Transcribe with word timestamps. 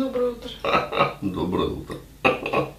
Доброе 0.00 0.30
утро. 0.30 0.50
Доброе 1.20 1.68
утро. 1.68 1.96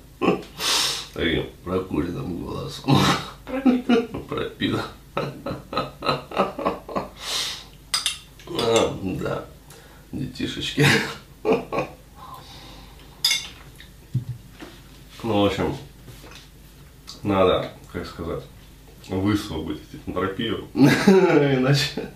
Таким 1.13 1.45
прокуренным 1.63 2.45
голосом. 2.45 2.97
Пропитан. 3.45 4.07
Пропил. 4.27 4.79
А, 8.59 8.99
да, 9.03 9.45
детишечки. 10.11 10.83
Ну, 11.43 11.61
в 15.21 15.45
общем, 15.45 15.77
надо, 17.21 17.71
как 17.93 18.07
сказать, 18.07 18.43
высвободить 19.09 19.83
энтропию, 20.07 20.67
иначе 20.73 22.09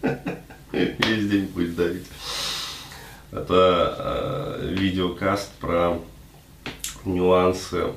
весь 0.72 1.30
день 1.30 1.46
будет 1.46 1.76
давить. 1.76 2.08
Это 3.36 4.62
э, 4.62 4.68
видеокаст 4.78 5.52
про 5.60 6.00
нюансы 7.56 7.92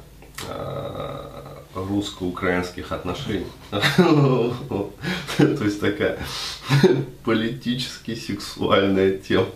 русско-украинских 1.75 2.93
отношений. 2.93 3.47
То 3.71 4.93
есть 5.65 5.81
такая 5.81 6.19
политически 7.25 8.15
сексуальная 8.15 9.19
тема. 9.19 9.47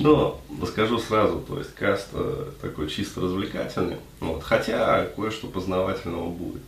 Но 0.00 0.40
скажу 0.66 0.98
сразу, 0.98 1.40
то 1.40 1.58
есть 1.58 1.74
каст 1.74 2.08
э, 2.12 2.50
такой 2.60 2.88
чисто 2.88 3.20
развлекательный, 3.20 3.98
вот, 4.18 4.42
хотя 4.42 5.06
кое-что 5.06 5.46
познавательного 5.46 6.30
будет. 6.30 6.62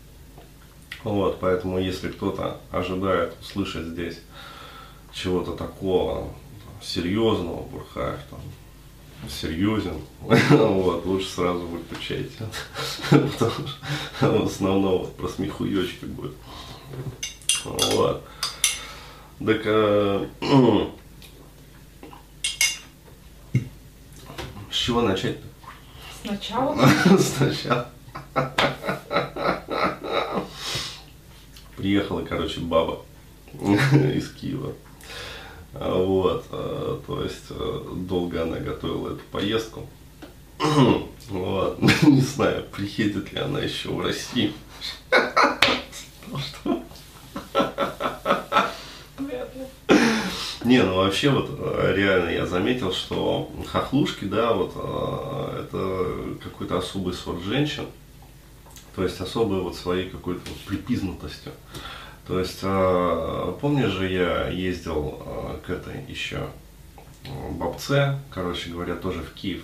Вот, 1.03 1.41
поэтому 1.41 1.79
если 1.81 2.09
кто-то 2.09 2.61
ожидает 2.71 3.35
услышать 3.41 3.87
здесь 3.87 4.21
чего-то 5.13 5.53
такого 5.53 6.33
серьезного, 6.81 7.63
Бурхаев 7.63 8.21
там 8.31 8.41
серьезен, 9.31 10.01
вот, 10.21 11.07
лучше 11.07 11.29
сразу 11.29 11.67
выключайте, 11.67 12.47
потому 13.11 13.29
что 13.31 13.51
в 14.21 14.47
основном 14.47 14.99
вот 14.99 15.17
про 15.17 15.29
смехуёчки 15.29 16.05
будет. 16.05 16.33
Вот. 17.65 18.25
Так, 19.45 19.61
э, 19.65 20.27
с 24.71 24.75
чего 24.75 25.03
начать-то? 25.03 25.47
Сначала. 26.23 26.89
Сначала. 27.19 27.91
Приехала, 31.77 32.25
короче, 32.25 32.61
баба 32.61 33.05
из 33.53 34.33
Киева. 34.33 34.73
А, 35.81 36.03
Вот, 36.03 36.45
э, 36.51 36.99
то 37.07 37.23
есть 37.23 37.45
э, 37.51 37.81
долго 38.09 38.43
она 38.43 38.59
готовила 38.59 39.15
эту 39.15 39.25
поездку. 39.31 39.89
Вот, 41.29 41.83
не 42.03 42.21
знаю, 42.21 42.65
приедет 42.71 43.33
ли 43.33 43.41
она 43.41 43.59
еще 43.59 43.89
в 43.89 44.01
Россию. 44.01 44.53
Не, 50.67 50.83
ну 50.83 50.97
вообще 50.97 51.31
вот 51.31 51.49
э, 51.49 51.93
реально 51.97 52.31
я 52.31 52.45
заметил, 52.45 52.93
что 52.93 53.53
хохлушки, 53.67 54.25
да, 54.25 54.53
вот 54.53 54.73
э, 54.75 55.65
это 55.65 56.39
какой-то 56.43 56.79
особый 56.79 57.15
сорт 57.15 57.43
женщин, 57.43 57.87
то 58.97 59.05
есть 59.05 59.21
особой 59.21 59.61
вот 59.61 59.77
своей 59.77 60.11
какой-то 60.11 60.41
вот 60.49 60.59
припизнутостью. 60.67 61.53
То 62.27 62.41
есть, 62.41 62.59
э, 62.63 63.55
помнишь 63.61 63.93
же, 63.93 64.09
я 64.11 64.49
ездил 64.49 65.23
э, 65.25 65.59
к 65.65 65.71
этой 65.71 66.05
еще 66.09 66.49
э, 67.25 67.29
бабце, 67.53 68.19
короче 68.31 68.71
говоря, 68.71 68.97
тоже 68.97 69.23
в 69.23 69.33
Киев. 69.33 69.63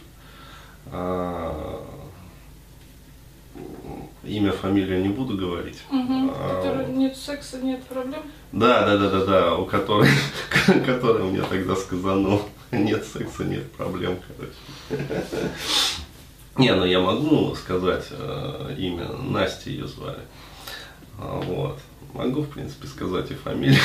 Имя, 4.25 4.53
фамилию 4.53 5.03
не 5.03 5.09
буду 5.09 5.37
говорить. 5.37 5.83
Угу. 5.91 6.33
А, 6.35 6.87
нет 6.89 7.17
секса, 7.17 7.61
нет 7.61 7.83
проблем. 7.85 8.23
да, 8.53 8.87
да, 8.87 8.97
да, 8.97 9.11
да, 9.11 9.25
да, 9.25 9.57
у 9.57 9.67
которой, 9.67 10.09
которая 10.87 11.25
мне 11.25 11.43
тогда 11.43 11.75
сказала, 11.75 12.41
нет 12.71 13.05
секса, 13.05 13.45
нет 13.45 13.71
проблем, 13.73 14.19
короче. 14.29 15.05
Не, 16.57 16.75
ну 16.75 16.85
я 16.85 17.01
могу 17.01 17.55
сказать 17.57 18.09
имя, 18.79 19.09
Настя 19.09 19.71
ее 19.71 19.89
звали. 19.89 20.21
Вот. 21.19 21.79
Могу, 22.13 22.43
в 22.43 22.51
принципе, 22.51 22.87
сказать 22.87 23.31
и 23.31 23.35
фамилию. 23.35 23.81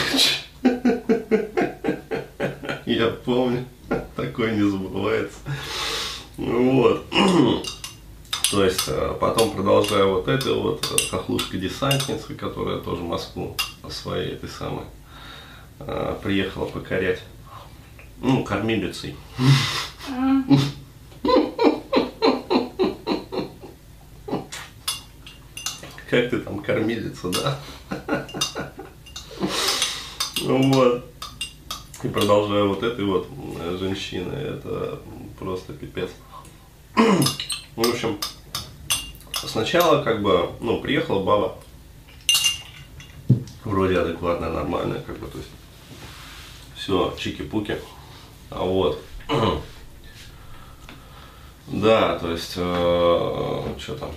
Я 2.86 3.10
помню, 3.10 3.66
такое 4.16 4.56
не 4.56 4.70
забывается. 4.70 5.40
Ну 6.38 6.82
Вот. 6.82 7.06
То 8.52 8.64
есть, 8.64 8.84
э, 8.88 9.18
потом 9.20 9.52
продолжая 9.52 10.06
вот 10.06 10.30
этой 10.30 10.54
вот 10.54 10.86
э, 10.92 11.10
хохлушка-десантница, 11.10 12.34
которая 12.34 12.78
тоже 12.78 13.02
Москву 13.02 13.58
своей 13.90 14.34
этой 14.34 14.48
самой 14.48 14.86
э, 15.80 16.16
приехала 16.24 16.66
покорять. 16.66 17.22
Ну, 18.22 18.44
кормилицей. 18.44 19.16
Как 26.10 26.30
ты 26.30 26.40
там 26.40 26.60
кормилица, 26.60 27.30
да? 27.30 27.60
Вот. 30.48 31.04
И 32.04 32.08
продолжая 32.08 32.64
вот 32.64 32.82
этой 32.82 33.04
вот 33.04 33.28
э, 33.60 33.78
женщины, 33.78 34.32
это 34.32 35.02
просто 35.38 35.74
пипец. 35.74 36.10
В 37.76 37.82
общем, 37.82 38.18
сначала 39.34 40.02
как 40.04 40.22
бы, 40.22 40.52
ну, 40.62 40.80
приехала 40.80 41.22
баба, 41.22 41.58
вроде 43.66 44.00
адекватная, 44.00 44.50
нормальная, 44.50 45.02
как 45.02 45.20
бы, 45.20 45.28
то 45.28 45.38
есть, 45.38 45.50
все, 46.76 47.14
чики-пуки, 47.20 47.82
а 48.50 48.64
вот, 48.64 49.04
да, 51.68 52.18
то 52.20 52.32
есть, 52.32 52.54
что 52.54 53.98
там, 54.00 54.12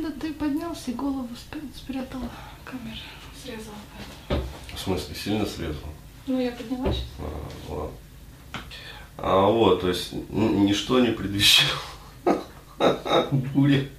да 0.00 0.10
ты 0.20 0.32
поднялся 0.32 0.92
и 0.92 0.94
голову 0.94 1.28
спря- 1.34 1.60
спрятала. 1.74 2.30
Камера 2.64 2.96
срезала. 3.42 4.33
В 4.74 4.78
смысле, 4.80 5.14
сильно 5.14 5.46
срезал? 5.46 5.88
Ну, 6.26 6.40
я 6.40 6.52
подняла 6.52 6.92
сейчас. 6.92 7.04
А, 7.18 7.72
ладно. 7.72 7.90
А 9.16 9.46
вот, 9.46 9.80
то 9.82 9.88
есть 9.88 10.12
ничто 10.30 10.98
не 11.00 11.12
предвещало 11.12 11.80
бури. 13.30 13.90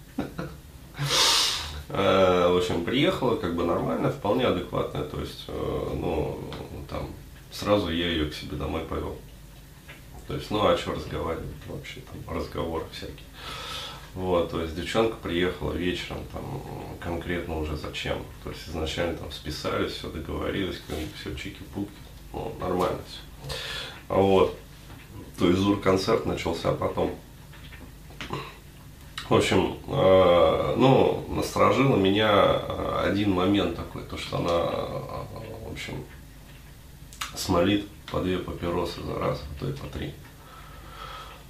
А, 1.90 2.52
В 2.52 2.58
общем, 2.58 2.84
приехала 2.84 3.36
как 3.36 3.56
бы 3.56 3.64
нормально, 3.64 4.12
вполне 4.12 4.46
адекватная, 4.46 5.04
то 5.04 5.20
есть, 5.20 5.46
э, 5.48 5.90
ну, 5.96 6.40
там, 6.90 7.10
сразу 7.52 7.90
я 7.90 8.08
ее 8.10 8.30
к 8.30 8.34
себе 8.34 8.58
домой 8.58 8.82
повел. 8.82 9.18
То 10.28 10.36
есть, 10.36 10.50
ну, 10.52 10.66
а 10.66 10.78
что 10.78 10.94
разговаривать 10.94 11.46
вообще, 11.68 12.02
там, 12.02 12.36
разговоры 12.36 12.86
всякие. 12.92 13.16
Вот, 14.16 14.50
то 14.50 14.62
есть 14.62 14.76
девчонка 14.76 15.18
приехала 15.18 15.74
вечером, 15.74 16.20
там, 16.32 16.62
конкретно 17.02 17.60
уже 17.60 17.76
зачем. 17.76 18.18
То 18.46 18.50
есть 18.50 18.70
изначально 18.70 19.18
там 19.18 19.30
списались, 19.30 19.92
все 19.92 20.10
договорились, 20.10 20.82
все 21.20 21.36
чики-пуки, 21.36 21.92
ну, 22.32 22.56
нормально 22.60 23.00
все. 23.08 23.56
Вот. 24.08 24.58
То 25.38 25.48
есть 25.48 25.60
зур-концерт 25.60 26.26
начался 26.26 26.72
потом. 26.72 27.14
В 29.30 29.34
общем, 29.34 29.80
э, 29.88 30.76
ну, 30.78 31.26
насторожило 31.30 31.98
меня 31.98 32.30
э, 32.32 33.02
один 33.10 33.32
момент 33.32 33.76
такой, 33.76 34.04
то, 34.04 34.18
что 34.18 34.38
она, 34.38 34.50
э, 34.50 35.68
в 35.68 35.72
общем, 35.74 36.06
смолит 37.36 37.86
по 38.12 38.22
две 38.22 38.38
папиросы 38.38 39.02
за 39.02 39.20
раз, 39.20 39.42
а 39.42 39.60
то 39.60 39.70
и 39.70 39.74
по 39.74 39.88
три. 39.88 40.14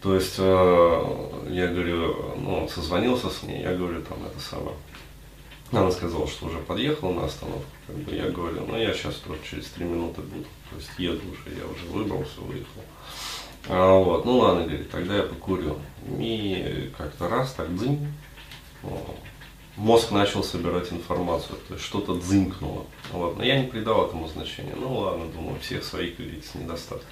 То 0.05 0.13
есть, 0.13 0.35
э, 0.37 1.03
я 1.49 1.65
говорю, 1.65 2.35
ну, 2.37 2.69
созвонился 2.69 3.27
с 3.31 3.41
ней, 3.41 3.63
я 3.63 3.73
говорю, 3.73 4.03
там, 4.03 4.19
это 4.23 4.39
самое. 4.39 4.75
Она 5.71 5.89
сказала, 5.89 6.27
что 6.27 6.45
уже 6.45 6.59
подъехала 6.59 7.11
на 7.11 7.25
остановку. 7.25 7.65
Как 7.87 7.95
бы 7.95 8.13
я 8.13 8.29
говорю, 8.29 8.67
ну, 8.67 8.77
я 8.77 8.93
сейчас 8.93 9.15
только 9.15 9.43
через 9.43 9.65
три 9.65 9.83
минуты 9.83 10.21
буду. 10.21 10.45
То 10.69 10.75
есть, 10.75 10.91
еду 10.99 11.23
уже, 11.27 11.57
я 11.57 11.65
уже 11.65 11.87
выбрался, 11.87 12.39
выехал. 12.41 12.83
А, 13.67 13.97
вот, 13.97 14.25
ну 14.25 14.37
ладно, 14.37 14.65
говорит, 14.65 14.91
тогда 14.91 15.15
я 15.15 15.23
покурю. 15.23 15.79
И 16.19 16.93
как-то 16.95 17.27
раз 17.27 17.53
так 17.53 17.75
дзынь, 17.75 18.07
мозг 19.75 20.11
начал 20.11 20.43
собирать 20.43 20.93
информацию, 20.93 21.57
то 21.67 21.73
есть 21.73 21.83
что-то 21.83 22.13
дзынькнуло. 22.13 22.85
Вот, 23.11 23.37
но 23.37 23.43
я 23.43 23.59
не 23.59 23.65
придал 23.65 24.05
этому 24.05 24.27
значения. 24.27 24.75
Ну 24.75 24.99
ладно, 24.99 25.25
думаю, 25.33 25.59
всех 25.61 25.83
свои, 25.83 26.11
как 26.11 26.27
говорится, 26.27 26.59
недостатки. 26.59 27.07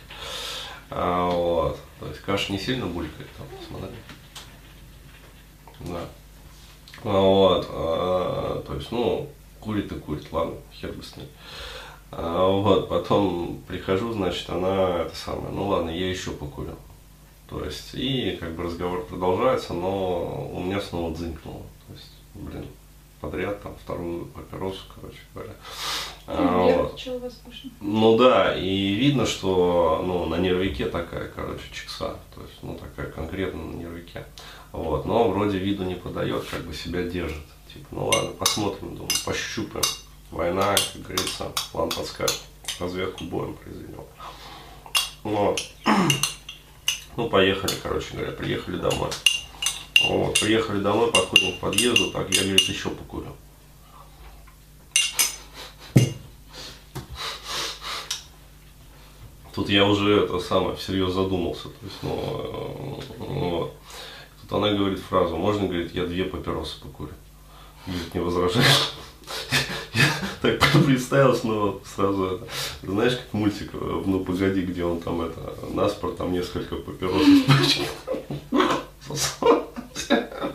А, 0.95 1.27
вот, 1.27 1.79
то 1.99 2.07
есть 2.07 2.19
каша 2.21 2.51
не 2.51 2.59
сильно 2.59 2.85
булькает 2.85 3.27
там, 3.35 3.47
смотри. 3.67 3.95
Да. 5.79 6.01
А, 7.03 7.19
вот, 7.19 7.67
а, 7.71 8.63
то 8.65 8.75
есть, 8.75 8.91
ну, 8.91 9.27
курит 9.59 9.91
и 9.91 9.95
курит, 9.95 10.31
ладно, 10.31 10.55
хер 10.71 10.91
бы 10.91 11.01
с 11.01 11.17
ней. 11.17 11.27
А, 12.11 12.45
вот, 12.47 12.89
потом 12.89 13.63
прихожу, 13.67 14.13
значит, 14.13 14.47
она 14.51 15.01
это 15.01 15.15
самое, 15.15 15.49
ну 15.49 15.67
ладно, 15.67 15.89
я 15.89 16.11
еще 16.11 16.29
покурю. 16.29 16.75
То 17.49 17.65
есть, 17.65 17.95
и 17.95 18.37
как 18.39 18.53
бы 18.55 18.63
разговор 18.63 19.03
продолжается, 19.03 19.73
но 19.73 20.51
у 20.53 20.59
меня 20.59 20.79
снова 20.79 21.15
дзынькнуло. 21.15 21.63
То 21.87 21.93
есть, 21.93 22.11
блин, 22.35 22.67
подряд 23.23 23.63
там 23.63 23.73
вторую 23.81 24.25
папиросу, 24.25 24.81
короче 24.93 25.19
говоря. 25.33 25.53
А, 26.27 26.57
вот. 26.57 27.01
Ну 27.79 28.17
да, 28.17 28.53
и 28.53 28.95
видно, 28.95 29.25
что 29.25 30.03
ну, 30.05 30.25
на 30.25 30.35
нервике 30.35 30.87
такая, 30.87 31.29
короче, 31.29 31.63
чекса. 31.71 32.17
То 32.35 32.41
есть, 32.41 32.61
ну 32.61 32.77
такая 32.77 33.09
конкретно 33.09 33.63
на 33.63 33.75
нервике. 33.77 34.25
Вот, 34.73 35.05
но 35.05 35.29
вроде 35.29 35.57
виду 35.57 35.85
не 35.85 35.95
подает, 35.95 36.43
как 36.51 36.63
бы 36.65 36.73
себя 36.73 37.03
держит. 37.03 37.45
Типа, 37.73 37.87
ну 37.91 38.07
ладно, 38.07 38.31
посмотрим, 38.31 38.95
думаю, 38.95 39.11
пощупаем. 39.25 39.85
Война, 40.29 40.75
как 40.75 41.01
говорится, 41.01 41.49
план 41.71 41.89
подскажет. 41.91 42.41
Разведку 42.77 43.23
боем 43.23 43.53
произведем. 43.55 44.03
Вот. 45.23 45.61
Ну, 47.15 47.29
поехали, 47.29 47.73
короче 47.83 48.15
говоря, 48.15 48.31
приехали 48.31 48.77
домой. 48.77 49.11
Вот, 50.09 50.39
приехали 50.39 50.81
домой, 50.81 51.11
подходим 51.11 51.57
к 51.57 51.59
подъезду, 51.59 52.11
так, 52.11 52.29
я, 52.35 52.44
говорит, 52.44 52.61
еще 52.61 52.89
покурю. 52.89 53.27
Тут 59.53 59.69
я 59.69 59.85
уже 59.85 60.23
это 60.23 60.39
самое 60.39 60.75
всерьез 60.75 61.13
задумался. 61.13 61.69
То 61.69 61.85
есть, 61.85 61.97
ну, 62.01 63.01
э, 63.19 63.23
вот. 63.33 63.73
Тут 64.41 64.53
она 64.53 64.71
говорит 64.71 65.00
фразу, 65.00 65.38
можно, 65.38 65.67
говорит, 65.67 65.94
я 65.94 66.05
две 66.05 66.25
папиросы 66.25 66.81
покурю. 66.81 67.13
Говорит, 67.85 68.13
не 68.13 68.19
возражаешь? 68.19 68.94
так 70.41 70.59
представилось, 70.85 71.44
но 71.44 71.79
сразу 71.85 72.25
это, 72.25 72.47
знаешь, 72.81 73.15
как 73.15 73.33
мультик 73.33 73.73
в 73.73 74.07
«Ну 74.07 74.19
погоди», 74.25 74.61
где 74.61 74.83
он 74.83 75.00
там 75.00 75.21
это, 75.21 75.55
наспор 75.71 76.11
там 76.13 76.33
несколько 76.33 76.75
папирос 76.75 77.21
из 77.21 77.45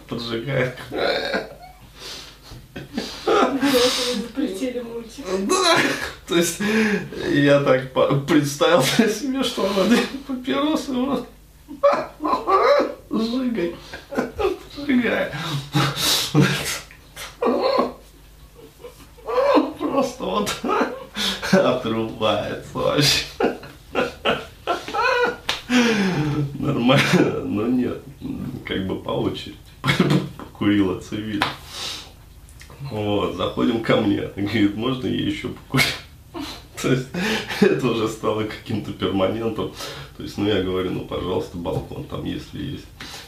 поджигает. 0.09 0.77
Запретили 3.25 4.81
мультик. 4.81 5.25
Да, 5.47 5.79
то 6.27 6.37
есть 6.37 6.61
я 7.31 7.61
так 7.61 7.93
представил 8.27 8.83
себе, 8.83 9.43
что 9.43 9.69
две 9.85 10.03
папиросы 10.27 10.93
вот 10.93 11.29
сжигай, 13.11 13.77
сжигай. 14.77 15.33
Просто 19.79 20.25
вот 20.25 20.51
отрубается 21.53 22.79
вообще. 22.79 23.25
Нормально, 26.59 27.41
но 27.45 27.67
нет, 27.67 27.99
как 28.65 28.87
бы 28.87 29.03
по 29.03 29.11
очереди. 29.11 29.57
Покурила 30.37 31.01
цивиль. 31.01 31.43
Вот, 32.91 33.37
заходим 33.37 33.83
ко 33.83 33.97
мне. 33.97 34.23
Говорит, 34.37 34.77
можно 34.77 35.07
я 35.07 35.27
еще 35.27 35.49
покурю? 35.49 35.85
То 36.83 36.93
есть 36.93 37.09
это 37.61 37.89
уже 37.89 38.09
стало 38.09 38.45
каким-то 38.45 38.93
перманентом. 38.93 39.73
То 40.17 40.23
есть, 40.23 40.39
ну 40.39 40.47
я 40.47 40.63
говорю, 40.63 40.91
ну 40.91 41.01
пожалуйста, 41.07 41.57
балкон 41.57 42.05
там, 42.05 42.25
если 42.25 42.63
есть. 42.63 42.87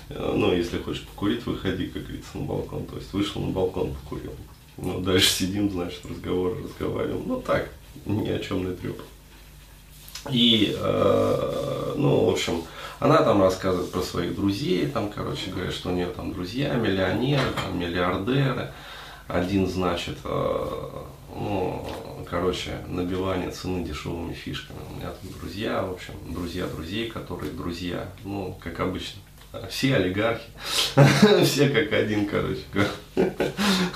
Ну, 0.08 0.52
если 0.52 0.78
хочешь 0.78 1.02
покурить, 1.02 1.46
выходи, 1.46 1.86
как 1.86 2.02
говорится, 2.02 2.36
на 2.36 2.44
балкон. 2.44 2.84
То 2.86 2.96
есть 2.96 3.12
вышел 3.12 3.40
на 3.42 3.52
балкон, 3.52 3.94
покурил. 3.94 4.32
Ну, 4.76 5.00
дальше 5.00 5.30
сидим, 5.30 5.70
значит, 5.70 6.00
разговор 6.04 6.56
разговариваем. 6.62 7.22
Ну 7.26 7.40
так, 7.40 7.70
ни 8.06 8.28
о 8.28 8.38
чем 8.38 8.68
не 8.68 8.74
треп. 8.74 9.00
И, 10.30 10.74
э, 10.76 11.94
ну, 11.96 12.24
в 12.24 12.30
общем, 12.30 12.62
она 13.00 13.22
там 13.22 13.42
рассказывает 13.42 13.90
про 13.90 14.02
своих 14.02 14.34
друзей, 14.34 14.86
там, 14.86 15.10
короче 15.10 15.50
говоря, 15.50 15.72
что 15.72 15.88
у 15.88 15.92
нее 15.92 16.06
там 16.06 16.34
друзья, 16.34 16.74
миллионеры, 16.74 17.50
там, 17.56 17.78
миллиардеры. 17.78 18.72
Один, 19.26 19.66
значит, 19.66 20.18
э, 20.22 20.88
ну, 21.34 21.88
короче, 22.28 22.72
набивание 22.86 23.50
цены 23.50 23.84
дешевыми 23.84 24.34
фишками. 24.34 24.80
У 24.92 24.96
меня 24.98 25.10
там 25.10 25.32
друзья, 25.40 25.82
в 25.82 25.92
общем, 25.92 26.12
друзья 26.28 26.66
друзей, 26.66 27.08
которые 27.10 27.52
друзья, 27.52 28.06
ну, 28.22 28.58
как 28.62 28.78
обычно. 28.80 29.20
Все 29.68 29.96
олигархи, 29.96 30.48
все 31.44 31.70
как 31.70 31.92
один, 31.92 32.26
короче. 32.26 32.60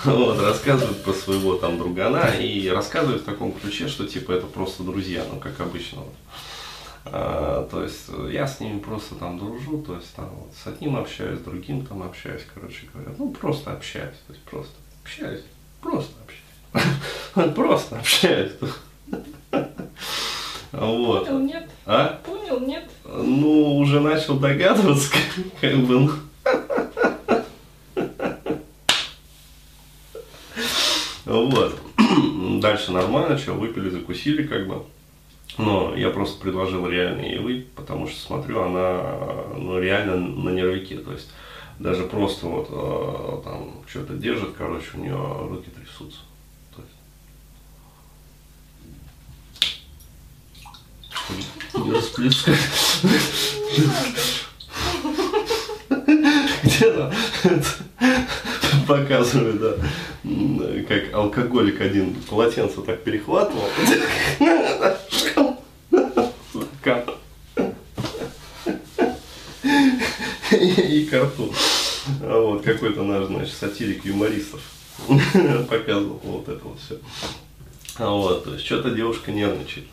Вот, 0.05 0.41
рассказывают 0.41 1.05
про 1.05 1.12
своего 1.12 1.57
там 1.57 1.79
другана 1.79 2.31
и 2.41 2.69
рассказывают 2.69 3.23
в 3.23 3.25
таком 3.25 3.53
ключе, 3.53 3.87
что 3.87 4.07
типа 4.07 4.33
это 4.33 4.47
просто 4.47 4.83
друзья, 4.83 5.25
ну 5.31 5.39
как 5.39 5.61
обычно. 5.61 6.00
Вот. 6.00 6.15
А, 7.06 7.69
то 7.71 7.83
есть 7.83 8.09
я 8.31 8.47
с 8.47 8.61
ними 8.61 8.79
просто 8.79 9.15
там 9.15 9.39
дружу, 9.39 9.83
то 9.83 9.97
есть 9.97 10.15
там 10.15 10.31
вот, 10.31 10.53
с 10.55 10.67
одним 10.67 10.97
общаюсь, 10.97 11.39
с 11.39 11.43
другим 11.43 11.85
там 11.85 12.03
общаюсь, 12.03 12.43
короче 12.55 12.87
говоря. 12.93 13.11
Ну 13.19 13.31
просто 13.33 13.73
общаюсь, 13.73 14.17
то 14.27 14.33
есть 14.33 14.45
просто 14.45 14.75
общаюсь, 15.03 15.43
просто 15.81 16.12
общаюсь. 16.23 16.45
Просто 17.55 17.99
общаюсь. 17.99 18.53
Вот. 20.73 21.29
Понял, 21.29 21.39
нет? 21.39 21.71
А? 21.87 22.21
Понял, 22.27 22.59
нет? 22.59 22.91
Ну, 23.05 23.77
уже 23.79 24.00
начал 24.00 24.41
догадываться, 24.41 25.09
как 25.61 25.77
бы. 25.77 26.00
Ну. 26.00 26.11
Вот. 31.27 31.81
Дальше 32.61 32.91
нормально, 32.91 33.39
что, 33.39 33.53
выпили, 33.53 33.89
закусили, 33.89 34.45
как 34.45 34.67
бы. 34.67 34.83
Но 35.56 35.95
я 35.95 36.11
просто 36.11 36.41
предложил 36.41 36.87
реально 36.89 37.23
ей 37.23 37.39
выпить, 37.39 37.73
потому 37.73 38.09
что 38.09 38.21
смотрю, 38.21 38.62
она 38.62 39.03
ну, 39.56 39.79
реально 39.79 40.17
на 40.17 40.51
нервике. 40.51 40.99
То 40.99 41.12
есть 41.12 41.31
даже 41.79 42.05
просто 42.05 42.47
вот 42.47 42.69
э, 42.71 43.43
там 43.45 43.73
что-то 43.87 44.15
держит, 44.15 44.55
короче, 44.56 44.87
у 44.95 44.99
нее 44.99 45.17
руки 45.49 45.71
трясутся. 45.71 46.19
Не 51.75 51.93
расплескать. 51.93 52.59
Где-то 56.62 57.12
показывает, 58.87 59.61
да, 59.61 59.75
как 60.89 61.15
алкоголик 61.15 61.81
один 61.81 62.15
полотенце 62.29 62.83
так 62.83 63.03
перехватывал. 63.03 63.65
И 71.14 71.16
картон. 71.16 71.50
А 72.23 72.40
вот 72.40 72.62
какой-то 72.62 73.02
наш, 73.02 73.26
значит, 73.26 73.54
сатирик 73.54 74.04
юмористов 74.04 74.61
показывал 75.68 76.21
вот 76.25 76.49
это 76.49 76.64
вот 76.64 76.78
все. 76.80 76.99
А 77.97 78.11
вот, 78.11 78.44
то 78.44 78.54
есть 78.54 78.66
что-то 78.66 78.90
девушка 78.90 79.30
нервничает. 79.30 79.87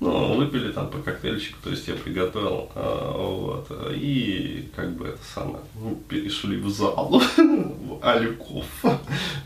Ну, 0.00 0.34
выпили 0.34 0.72
там 0.72 0.90
по 0.90 0.98
коктейльчику, 0.98 1.58
то 1.62 1.70
есть 1.70 1.86
я 1.86 1.94
приготовил, 1.94 2.72
а, 2.74 3.12
вот, 3.16 3.70
и 3.94 4.68
как 4.74 4.96
бы 4.96 5.06
это 5.06 5.20
самое, 5.32 5.62
ну, 5.76 5.94
перешли 6.08 6.56
в 6.56 6.68
зал, 6.70 7.22
в 7.36 7.98
Альков, 8.02 8.66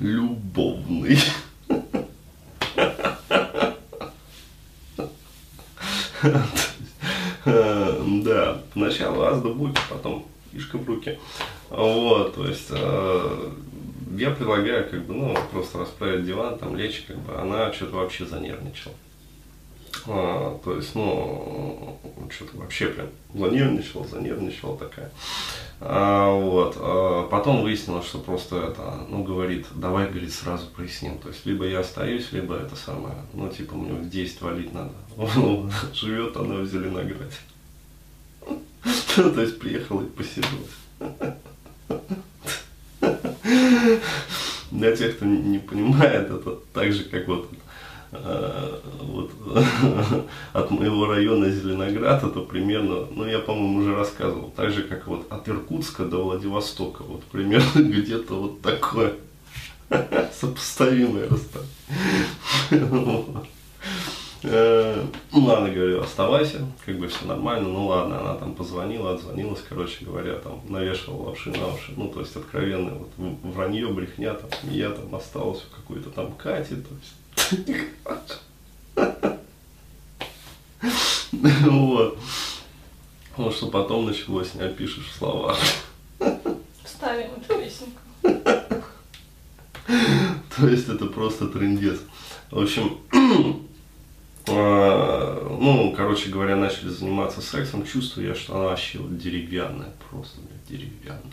любовный. 0.01 1.19
Да, 7.45 8.61
сначала 8.73 9.29
азбуки, 9.29 9.79
потом 9.89 10.27
фишка 10.53 10.79
в 10.79 10.87
руки. 10.87 11.19
Вот, 11.71 12.35
то 12.35 12.47
есть 12.47 12.69
э, 12.71 13.51
я 14.17 14.31
предлагаю, 14.31 14.89
как 14.89 15.05
бы, 15.05 15.15
ну, 15.15 15.37
просто 15.53 15.79
расправить 15.79 16.27
диван, 16.27 16.59
там 16.59 16.77
лечь, 16.77 17.05
как 17.07 17.19
бы, 17.19 17.35
она 17.35 17.73
что-то 17.73 17.97
вообще 17.97 18.25
занервничала. 18.27 18.95
А, 20.07 20.59
то 20.65 20.77
есть, 20.77 20.95
ну, 20.95 21.99
что-то 22.31 22.57
вообще 22.59 22.89
прям 22.89 23.09
занервничала, 23.35 24.07
занервничала 24.07 24.77
такая. 24.79 25.11
А, 25.81 26.31
вот. 26.31 26.77
А 26.79 27.27
потом 27.29 27.63
выяснилось, 27.63 28.07
что 28.07 28.19
просто 28.19 28.57
это, 28.59 29.01
ну, 29.09 29.25
говорит, 29.25 29.67
давай, 29.75 30.09
говорит, 30.09 30.33
сразу 30.33 30.67
проясним. 30.67 31.19
То 31.19 31.29
есть, 31.29 31.45
либо 31.45 31.67
я 31.67 31.81
остаюсь, 31.81 32.33
либо 32.33 32.57
это 32.57 32.77
самое, 32.77 33.17
ну, 33.33 33.49
типа, 33.49 33.75
мне 33.75 33.93
в 33.93 34.09
10 34.09 34.41
валить 34.43 34.73
надо. 34.73 34.93
Живет 35.93 36.37
она 36.37 36.57
в 36.57 36.67
Зеленограде. 36.67 37.35
То 39.17 39.41
есть, 39.41 39.59
приехала 39.59 40.03
и 40.03 40.07
поселилась. 40.07 40.77
Для 44.71 44.97
тех, 44.97 45.17
кто 45.17 45.25
не 45.25 45.59
понимает, 45.59 46.31
это 46.31 46.59
так 46.73 46.93
же, 46.93 47.05
как 47.05 47.27
вот 47.29 47.49
Э, 48.13 48.79
вот, 49.01 49.33
от 50.53 50.71
моего 50.71 51.07
района 51.07 51.51
Зеленоград 51.51 52.23
это 52.23 52.41
примерно, 52.41 53.07
ну 53.11 53.27
я 53.27 53.41
по-моему 53.41 53.79
уже 53.79 53.95
рассказывал, 53.95 54.53
так 54.55 54.71
же 54.71 54.83
как 54.83 55.07
вот 55.07 55.27
от 55.31 55.49
Иркутска 55.49 56.05
до 56.05 56.25
Владивостока, 56.25 57.03
вот 57.03 57.25
примерно 57.25 57.81
где-то 57.81 58.35
вот 58.35 58.61
такое 58.61 59.15
сопоставимое 60.41 61.29
расстояние. 61.29 63.47
Э, 64.49 65.05
Ну 65.33 65.45
ладно, 65.45 65.71
говорю, 65.71 66.01
оставайся, 66.01 66.65
как 66.85 66.99
бы 66.99 67.09
все 67.09 67.27
нормально, 67.27 67.69
ну 67.69 67.87
ладно, 67.87 68.21
она 68.21 68.35
там 68.35 68.55
позвонила, 68.55 69.13
отзвонилась, 69.15 69.61
короче 69.69 70.05
говоря, 70.05 70.37
там 70.37 70.63
навешивала 70.69 71.29
лапши 71.31 71.51
на 71.51 71.67
уши, 71.67 71.93
ну 71.97 72.09
то 72.09 72.21
есть 72.21 72.37
откровенное 72.37 72.95
вот 72.95 73.11
вранье, 73.43 73.89
брехня, 73.89 74.35
там, 74.35 74.49
я 74.71 74.91
там 74.91 75.13
осталась 75.15 75.63
в 75.63 75.71
какой-то 75.75 76.11
там 76.11 76.33
Кате, 76.35 76.77
то 76.77 76.95
есть, 76.95 77.15
вот. 81.67 82.19
Ну, 83.37 83.51
что 83.51 83.67
потом 83.67 84.07
началось, 84.07 84.55
не 84.55 84.63
опишешь 84.63 85.09
в 85.09 85.19
словах. 85.19 85.59
Вставим 86.85 87.33
эту 87.37 87.55
песенку. 87.55 88.01
То 90.57 90.69
есть 90.69 90.89
это 90.89 91.05
просто 91.07 91.49
трендец. 91.49 91.99
В 92.51 92.63
общем, 92.63 92.97
ну, 94.49 95.93
короче 95.97 96.31
говоря, 96.31 96.57
начали 96.57 96.89
заниматься 96.89 97.41
сексом, 97.41 97.85
чувствую 97.85 98.29
я, 98.29 98.35
что 98.35 98.55
она 98.55 98.65
вообще 98.67 98.99
вот 98.99 99.19
деревянная, 99.19 99.93
просто 100.11 100.39
деревянная. 100.69 101.33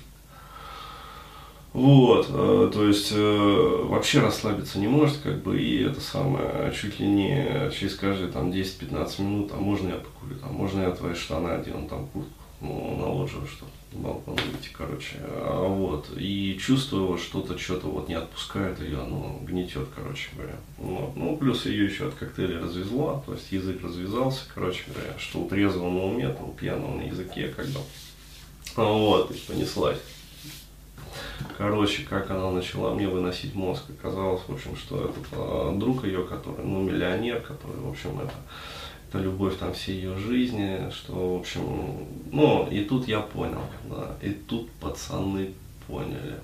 Вот, 1.74 2.28
э, 2.30 2.70
то 2.72 2.88
есть 2.88 3.12
э, 3.12 3.82
вообще 3.86 4.20
расслабиться 4.20 4.78
не 4.78 4.88
может, 4.88 5.18
как 5.18 5.42
бы, 5.42 5.60
и 5.60 5.84
это 5.84 6.00
самое, 6.00 6.72
чуть 6.72 7.00
ли 7.00 7.08
не 7.08 7.72
через 7.72 7.96
каждые 7.96 8.32
там 8.32 8.52
10-15 8.52 9.22
минут, 9.24 9.52
а 9.54 9.58
можно 9.58 9.90
я 9.90 9.96
покурю, 9.96 10.36
там, 10.36 10.54
можно 10.54 10.84
я 10.84 10.92
твои 10.92 11.16
штаны 11.16 11.50
одену, 11.50 11.88
там, 11.90 12.08
куртку, 12.10 12.43
ну, 12.64 12.96
на 12.98 13.12
лоджию, 13.12 13.46
что 13.46 13.66
на 13.92 14.08
балкон 14.08 14.36
выйти, 14.36 14.70
короче, 14.72 15.18
а, 15.22 15.68
вот, 15.68 16.08
и 16.16 16.58
чувствую, 16.60 17.08
вот 17.08 17.20
что-то, 17.20 17.60
что-то 17.60 17.88
вот 17.88 18.08
не 18.08 18.16
отпускает 18.16 18.80
ее, 18.80 18.98
ну, 18.98 19.40
гнетет, 19.44 19.88
короче 19.94 20.30
говоря, 20.34 20.56
вот, 20.78 21.16
ну, 21.16 21.36
плюс 21.38 21.66
ее 21.66 21.86
еще 21.86 22.08
от 22.08 22.14
коктейля 22.16 22.62
развезла, 22.62 23.22
то 23.26 23.34
есть 23.34 23.52
язык 23.52 23.84
развязался, 23.84 24.46
короче 24.54 24.84
говоря, 24.88 25.14
что 25.20 25.42
у 25.42 25.50
трезвого 25.50 25.90
на 25.90 26.06
уме, 26.06 26.36
у 26.40 26.52
пьяного 26.54 26.96
на 26.96 27.02
языке, 27.02 27.54
как 27.56 27.68
бы, 27.68 27.82
А, 28.78 28.84
вот, 28.84 29.32
и 29.32 29.36
понеслась. 29.36 30.00
Короче, 31.58 32.04
как 32.04 32.32
она 32.32 32.50
начала 32.50 32.94
мне 32.94 33.08
выносить 33.08 33.54
мозг, 33.54 33.84
оказалось, 33.90 34.42
в 34.48 34.54
общем, 34.54 34.76
что 34.78 35.06
этот 35.06 35.26
а, 35.34 35.76
друг 35.76 36.06
ее, 36.06 36.24
который, 36.24 36.64
ну, 36.64 36.82
миллионер, 36.82 37.42
который, 37.42 37.78
в 37.78 37.90
общем, 37.90 38.20
это, 38.20 38.34
это 39.14 39.24
любовь 39.24 39.58
там 39.58 39.74
всей 39.74 39.98
ее 39.98 40.18
жизни, 40.18 40.90
что, 40.92 41.36
в 41.36 41.40
общем, 41.40 42.08
ну, 42.32 42.68
и 42.70 42.84
тут 42.84 43.08
я 43.08 43.20
понял, 43.20 43.62
да, 43.90 44.16
и 44.22 44.32
тут 44.32 44.72
пацаны 44.74 45.54
поняли. 45.88 46.40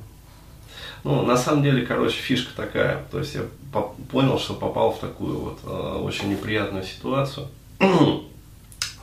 Ну, 1.03 1.23
на 1.23 1.35
самом 1.35 1.63
деле, 1.63 1.85
короче, 1.85 2.17
фишка 2.17 2.55
такая, 2.55 3.03
то 3.11 3.19
есть 3.19 3.33
я 3.33 3.41
по- 3.73 3.95
понял, 4.11 4.37
что 4.37 4.53
попал 4.53 4.91
в 4.91 4.99
такую 4.99 5.39
вот 5.39 5.59
а, 5.63 5.97
очень 6.01 6.29
неприятную 6.29 6.83
ситуацию, 6.83 7.47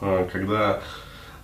а, 0.01 0.29
когда 0.33 0.81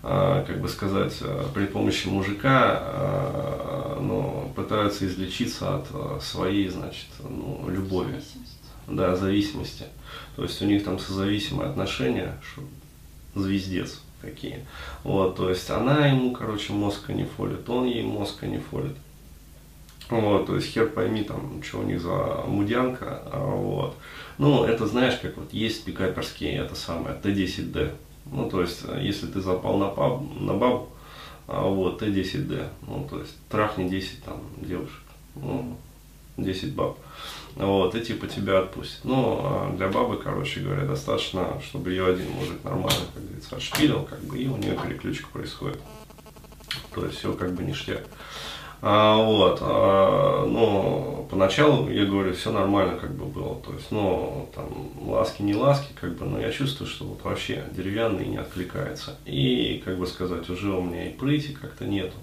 а, 0.02 0.45
как 0.45 0.61
бы 0.61 0.69
сказать, 0.69 1.17
а, 1.23 1.50
при 1.52 1.67
помощи 1.67 2.07
мужика 2.07 2.79
а, 2.81 3.99
ну, 4.00 4.52
пытаются 4.55 5.07
излечиться 5.07 5.76
от 5.76 6.23
своей, 6.23 6.69
значит, 6.69 7.09
ну, 7.19 7.64
любови. 7.69 8.23
Да, 8.96 9.16
зависимости. 9.16 9.84
То 10.37 10.42
есть 10.44 10.61
у 10.62 10.66
них 10.66 10.84
там 10.84 10.99
созависимые 10.99 11.70
отношения, 11.70 12.38
что 12.42 12.62
звездец 13.34 14.00
какие. 14.20 14.64
Вот, 15.04 15.37
то 15.37 15.49
есть 15.50 15.68
она 15.70 16.06
ему, 16.06 16.32
короче, 16.32 16.72
мозга 16.72 17.12
не 17.12 17.25
фолит, 17.25 17.68
он 17.68 17.87
ей 17.87 18.02
мозга 18.02 18.46
не 18.46 18.58
фолит. 18.58 18.96
Вот, 20.08 20.46
то 20.46 20.56
есть 20.56 20.68
хер 20.68 20.88
пойми 20.88 21.22
там, 21.22 21.62
что 21.62 21.80
у 21.80 21.82
них 21.82 22.00
за 22.00 22.44
мудянка, 22.46 23.22
а, 23.32 23.44
вот. 23.44 23.96
Ну, 24.38 24.64
это 24.64 24.87
знаешь, 24.87 25.18
как 25.20 25.37
вот 25.37 25.52
есть 25.52 25.84
пикаперские, 25.84 26.58
это 26.58 26.75
самое, 26.75 27.16
Т10Д. 27.22 27.92
Ну, 28.26 28.49
то 28.49 28.61
есть, 28.61 28.82
э, 28.87 29.00
если 29.02 29.26
ты 29.26 29.40
запал 29.40 29.78
на, 29.78 29.88
паб, 29.88 30.22
на 30.38 30.54
бабу, 30.54 30.88
а, 31.46 31.62
вот, 31.62 32.02
Т10Д, 32.02 32.68
ну, 32.87 33.06
то 33.08 33.20
есть, 33.20 33.32
трахни 33.49 33.88
10 33.88 34.22
там 34.25 34.42
девушек, 34.58 35.02
ну, 35.34 35.76
10 36.37 36.75
баб. 36.75 36.99
Вот, 37.56 37.94
и 37.94 38.00
типа 38.00 38.26
тебя 38.26 38.61
отпустят. 38.61 39.04
Ну, 39.04 39.40
а 39.40 39.75
для 39.76 39.88
бабы, 39.88 40.16
короче 40.16 40.61
говоря, 40.61 40.85
достаточно, 40.85 41.61
чтобы 41.62 41.90
ее 41.90 42.06
один 42.06 42.30
мужик 42.30 42.64
нормально, 42.64 43.00
как 43.14 43.23
говорится, 43.23 43.56
отшпилил, 43.56 44.04
как 44.04 44.21
бы, 44.21 44.38
и 44.38 44.49
у 44.49 44.56
нее 44.56 44.76
переключка 44.82 45.28
происходит. 45.32 45.80
То 46.94 47.04
есть 47.04 47.18
все 47.18 47.32
как 47.35 47.52
бы 47.52 47.62
ништяк. 47.62 48.04
А, 48.85 49.16
вот, 49.16 49.59
а, 49.61 50.44
ну, 50.44 51.28
поначалу, 51.30 51.88
я 51.88 52.04
говорю, 52.04 52.35
все 52.35 52.50
нормально 52.50 52.99
как 52.99 53.14
бы 53.14 53.26
было, 53.26 53.54
то 53.61 53.73
есть, 53.73 53.92
ну, 53.92 54.50
там, 54.52 54.90
ласки, 55.09 55.40
не 55.42 55.54
ласки, 55.54 55.92
как 56.00 56.16
бы, 56.16 56.25
но 56.26 56.40
я 56.40 56.50
чувствую, 56.50 56.88
что 56.88 57.04
вот 57.04 57.23
вообще 57.23 57.62
деревянный 57.71 58.26
не 58.26 58.38
откликается. 58.38 59.16
И, 59.25 59.80
как 59.85 59.99
бы 59.99 60.06
сказать, 60.09 60.50
уже 60.50 60.73
у 60.73 60.82
меня 60.82 61.09
и 61.09 61.12
прыти 61.12 61.52
как-то 61.52 61.85
нету. 61.85 62.16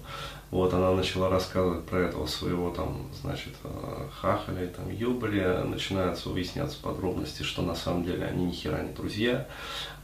Вот 0.50 0.74
она 0.74 0.90
начала 0.90 1.28
рассказывать 1.28 1.84
про 1.86 2.00
этого 2.00 2.26
своего 2.26 2.70
там, 2.70 3.06
значит, 3.20 3.54
э, 3.62 4.08
хахаля 4.20 4.64
и 4.64 4.66
там 4.66 4.90
юбаря, 4.90 5.62
начинаются 5.62 6.28
выясняться 6.28 6.76
подробности, 6.82 7.44
что 7.44 7.62
на 7.62 7.76
самом 7.76 8.04
деле 8.04 8.24
они 8.26 8.46
ни 8.46 8.50
хера 8.52 8.82
не 8.82 8.92
друзья, 8.92 9.46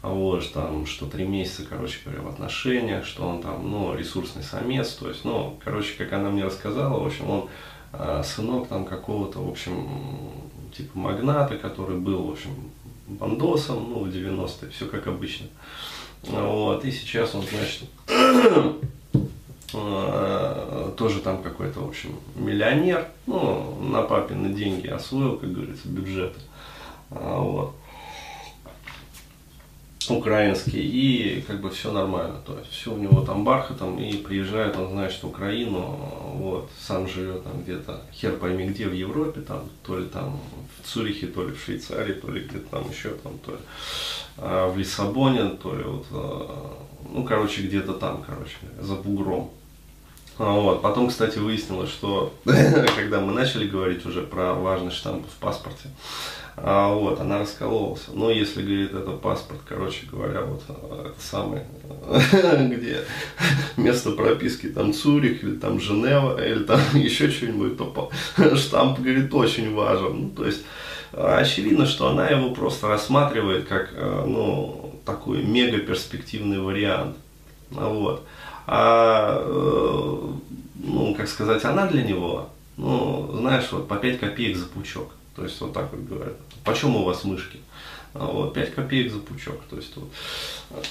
а 0.03 0.11
вот, 0.11 0.53
там, 0.53 0.87
что 0.87 1.07
три 1.07 1.27
месяца, 1.27 1.65
короче 1.69 1.99
говоря, 2.05 2.23
в 2.23 2.29
отношениях, 2.29 3.05
что 3.05 3.27
он 3.27 3.43
там, 3.43 3.69
ну, 3.69 3.97
ресурсный 3.97 4.45
самец, 4.45 4.93
то 4.93 5.09
есть, 5.09 5.25
ну, 5.25 5.59
короче, 5.65 5.95
как 5.99 6.13
она 6.13 6.31
мне 6.31 6.45
рассказала, 6.45 7.03
в 7.03 7.07
общем, 7.07 7.29
он 7.29 7.49
э, 7.93 8.23
сынок 8.25 8.69
там 8.69 8.85
какого-то, 8.85 9.41
в 9.41 9.51
общем, 9.51 9.89
типа 10.77 10.97
магната, 10.97 11.57
который 11.57 11.97
был, 11.97 12.23
в 12.23 12.31
общем, 12.31 12.51
бандосом, 13.09 13.91
ну, 13.91 14.05
в 14.05 14.09
90-е, 14.09 14.71
все 14.71 14.87
как 14.87 15.09
обычно. 15.09 15.49
Вот, 16.23 16.85
и 16.85 16.93
сейчас 16.93 17.35
он, 17.35 17.43
значит, 17.43 17.89
э, 19.77 20.91
тоже 20.97 21.21
там 21.21 21.43
какой-то, 21.43 21.81
в 21.81 21.89
общем, 21.89 22.15
миллионер, 22.35 23.07
ну, 23.27 23.79
на 23.81 24.03
папины 24.03 24.55
деньги 24.55 24.89
освоил, 24.89 25.37
как 25.37 25.53
говорится, 25.53 25.89
бюджет, 25.89 26.35
А, 27.11 27.39
вот, 27.39 27.75
украинский, 30.09 30.81
и 30.81 31.41
как 31.43 31.61
бы 31.61 31.71
все 31.71 31.93
нормально, 31.93 32.37
то 32.47 32.59
есть 32.59 32.71
все 32.71 32.93
у 32.93 32.97
него 32.97 33.23
там 33.23 33.45
бархатом, 33.45 33.99
и 33.99 34.17
приезжает 34.17 34.77
он, 34.77 34.91
значит, 34.91 35.23
в 35.23 35.29
Украину, 35.29 35.99
вот, 36.35 36.71
сам 36.81 37.09
живет 37.09 37.45
там 37.45 37.63
где-то, 37.63 38.03
хер 38.13 38.37
пойми 38.37 38.67
где, 38.67 38.87
в 38.87 38.93
Европе, 38.93 39.41
там, 39.41 39.69
то 39.85 39.99
ли 39.99 40.07
там 40.07 40.39
в 40.81 40.87
Цюрихе, 40.87 41.27
то 41.27 41.45
ли 41.45 41.53
в 41.55 41.61
Швейцарии, 41.61 42.15
то 42.15 42.31
ли 42.31 42.43
где-то 42.45 42.69
там 42.71 42.91
еще, 42.91 43.11
там, 43.23 43.39
то 43.45 43.53
ли 43.53 43.59
а, 44.39 44.69
в 44.71 44.79
Лиссабоне, 44.79 45.51
то 45.51 45.75
ли 45.75 45.85
вот, 45.85 46.07
ну, 47.13 47.25
короче, 47.25 47.63
где-то 47.63 47.95
там, 47.95 48.23
короче, 48.27 48.57
за 48.81 48.95
бугром. 48.95 49.51
А, 50.39 50.53
Вот. 50.53 50.83
Потом, 50.83 51.09
кстати, 51.09 51.39
выяснилось, 51.39 51.91
что 51.91 52.33
когда 52.45 53.21
мы 53.21 53.33
начали 53.33 53.67
говорить 53.67 54.05
уже 54.07 54.23
про 54.23 54.55
важность 54.55 54.97
штампа 54.97 55.27
в 55.29 55.41
паспорте, 55.41 55.89
а, 56.59 56.95
вот, 56.95 57.21
она 57.21 57.39
раскололась. 57.39 58.05
Но 58.13 58.31
если, 58.31 58.63
говорит, 58.63 58.95
это 58.95 59.11
паспорт, 59.11 59.61
короче 59.69 60.07
говоря, 60.11 60.43
вот 60.43 60.63
а, 60.69 61.11
это 61.11 61.21
самый, 61.21 61.61
где 62.77 63.03
место 63.77 64.13
прописки 64.13 64.69
там 64.69 64.93
Цюрих, 64.95 65.45
или 65.45 65.57
там 65.57 65.81
Женева, 65.81 66.43
или 66.43 66.65
там 66.65 66.81
еще 66.95 67.31
что-нибудь, 67.31 67.77
то 67.77 68.11
штамп, 68.57 69.01
говорит, 69.01 69.33
очень 69.35 69.75
важен. 69.75 70.23
Ну, 70.23 70.31
то 70.31 70.47
есть, 70.47 70.63
а, 71.13 71.39
очевидно, 71.39 71.85
что 71.85 72.09
она 72.09 72.29
его 72.29 72.51
просто 72.51 72.89
рассматривает 72.89 73.67
как, 73.67 73.91
э, 73.93 74.25
ну, 74.27 75.01
такой 75.05 75.43
мега 75.43 75.79
перспективный 75.79 76.59
вариант. 76.59 77.17
А, 77.77 77.89
Вот. 77.89 78.27
А, 78.67 79.43
э, 79.45 80.33
ну, 80.83 81.15
как 81.15 81.29
сказать, 81.29 81.65
она 81.65 81.87
для 81.87 82.03
него, 82.03 82.51
ну, 82.77 83.31
знаешь, 83.39 83.71
вот 83.71 83.89
по 83.89 83.97
5 83.97 84.19
копеек 84.19 84.57
за 84.57 84.67
пучок. 84.67 85.13
То 85.37 85.45
есть 85.45 85.61
вот 85.61 85.73
так 85.73 85.93
вот 85.93 86.01
говорят. 86.01 86.35
Почем 86.65 86.97
у 86.97 87.05
вас 87.05 87.25
мышки? 87.25 87.61
А, 88.15 88.27
Вот, 88.27 88.55
5 88.55 88.75
копеек 88.75 89.13
за 89.13 89.19
пучок. 89.21 89.61
То 89.71 89.77
есть 89.77 89.93
вот. 89.97 90.09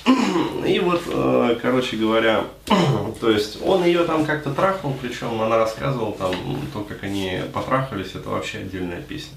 И 0.66 0.80
вот, 0.80 1.02
э, 1.08 1.58
короче 1.62 1.98
говоря, 1.98 2.46
то 3.20 3.30
есть 3.30 3.62
он 3.62 3.84
ее 3.84 4.06
там 4.06 4.26
как-то 4.26 4.54
трахнул, 4.54 4.96
причем 5.02 5.42
она 5.42 5.58
рассказывала 5.58 6.14
там 6.14 6.34
то, 6.74 6.82
как 6.84 7.04
они 7.04 7.42
потрахались, 7.54 8.16
это 8.16 8.30
вообще 8.30 8.60
отдельная 8.60 9.02
песня. 9.02 9.36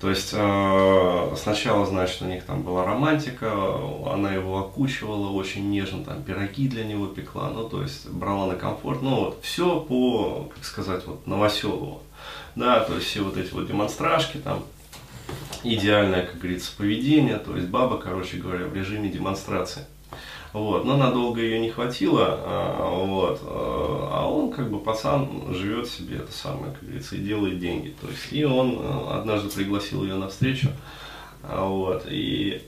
То 0.00 0.10
есть 0.10 0.30
э, 0.32 1.34
сначала, 1.36 1.84
значит, 1.84 2.22
у 2.22 2.26
них 2.26 2.44
там 2.44 2.62
была 2.62 2.84
романтика, 2.84 3.52
она 4.06 4.32
его 4.32 4.58
окучивала 4.60 5.30
очень 5.32 5.70
нежно, 5.70 6.04
там 6.04 6.22
пироги 6.22 6.68
для 6.68 6.84
него 6.84 7.08
пекла, 7.08 7.50
ну, 7.50 7.68
то 7.68 7.82
есть 7.82 8.08
брала 8.08 8.46
на 8.46 8.54
комфорт, 8.54 9.02
ну, 9.02 9.24
вот, 9.24 9.40
все 9.42 9.80
по, 9.80 10.50
как 10.54 10.64
сказать, 10.64 11.04
вот, 11.04 11.26
Новоселову, 11.26 12.02
да, 12.54 12.78
то 12.80 12.94
есть 12.94 13.08
все 13.08 13.22
вот 13.22 13.36
эти 13.36 13.52
вот 13.52 13.66
демонстражки 13.66 14.36
там, 14.36 14.62
идеальное, 15.64 16.26
как 16.26 16.38
говорится, 16.38 16.70
поведение, 16.76 17.38
то 17.38 17.56
есть 17.56 17.68
баба, 17.68 17.98
короче 17.98 18.36
говоря, 18.36 18.66
в 18.66 18.74
режиме 18.74 19.08
демонстрации. 19.08 19.84
Вот, 20.52 20.84
но 20.84 20.96
надолго 20.96 21.40
ее 21.40 21.58
не 21.58 21.70
хватило, 21.70 22.26
а, 22.28 23.04
вот, 23.04 23.40
а 23.44 23.88
а 24.18 24.26
он 24.26 24.50
как 24.50 24.68
бы 24.70 24.80
пацан 24.80 25.54
живет 25.54 25.88
себе 25.88 26.16
это 26.16 26.32
самое, 26.32 26.72
как 26.72 26.82
говорится, 26.82 27.14
и 27.14 27.20
делает 27.20 27.60
деньги. 27.60 27.94
То 28.00 28.08
есть, 28.08 28.32
и 28.32 28.44
он 28.44 28.78
э, 28.80 29.10
однажды 29.10 29.48
пригласил 29.48 30.02
ее 30.02 30.16
на 30.16 30.28
встречу, 30.28 30.70
а, 31.44 31.64
вот, 31.64 32.04
и 32.08 32.62